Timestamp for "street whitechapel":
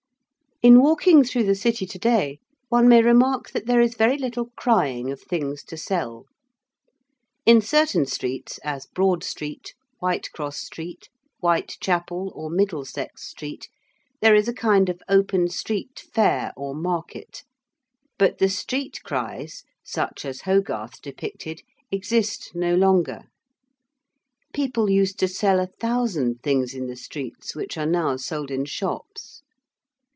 10.59-12.31